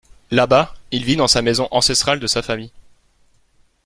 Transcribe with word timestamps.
Là-bas, 0.31 0.73
il 0.89 1.05
vit 1.05 1.15
dans 1.15 1.27
sa 1.27 1.43
maison 1.43 1.67
ancestrale 1.69 2.19
de 2.19 2.25
sa 2.25 2.41
famille. 2.41 2.71